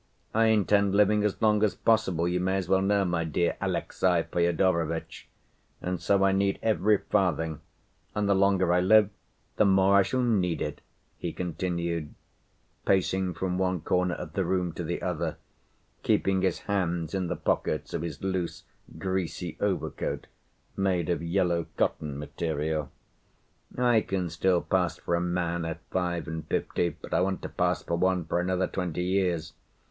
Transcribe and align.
I 0.33 0.45
intend 0.45 0.95
living 0.95 1.23
as 1.23 1.39
long 1.43 1.61
as 1.63 1.75
possible, 1.75 2.27
you 2.27 2.39
may 2.39 2.57
as 2.57 2.67
well 2.67 2.81
know, 2.81 3.05
my 3.05 3.23
dear 3.23 3.55
Alexey 3.61 4.23
Fyodorovitch, 4.23 5.27
and 5.79 6.01
so 6.01 6.23
I 6.23 6.31
need 6.31 6.57
every 6.63 6.97
farthing, 6.97 7.61
and 8.15 8.27
the 8.27 8.33
longer 8.33 8.73
I 8.73 8.79
live, 8.79 9.11
the 9.57 9.65
more 9.65 9.95
I 9.95 10.01
shall 10.01 10.23
need 10.23 10.59
it," 10.59 10.81
he 11.19 11.31
continued, 11.31 12.15
pacing 12.83 13.35
from 13.35 13.59
one 13.59 13.81
corner 13.81 14.15
of 14.15 14.33
the 14.33 14.43
room 14.43 14.73
to 14.73 14.83
the 14.83 15.03
other, 15.03 15.37
keeping 16.01 16.41
his 16.41 16.61
hands 16.61 17.13
in 17.13 17.27
the 17.27 17.35
pockets 17.35 17.93
of 17.93 18.01
his 18.01 18.23
loose 18.23 18.63
greasy 18.97 19.55
overcoat 19.59 20.25
made 20.75 21.11
of 21.11 21.21
yellow 21.21 21.67
cotton 21.77 22.17
material. 22.17 22.89
"I 23.77 24.01
can 24.01 24.31
still 24.31 24.61
pass 24.63 24.97
for 24.97 25.13
a 25.13 25.21
man 25.21 25.63
at 25.63 25.79
five 25.91 26.27
and 26.27 26.43
fifty, 26.47 26.89
but 26.89 27.13
I 27.13 27.21
want 27.21 27.43
to 27.43 27.49
pass 27.49 27.83
for 27.83 27.95
one 27.97 28.25
for 28.25 28.39
another 28.39 28.65
twenty 28.65 29.03
years. 29.03 29.53